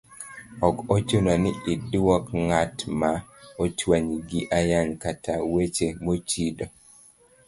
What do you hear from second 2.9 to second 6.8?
ma ochwanyi gi ayany kata weche mochido,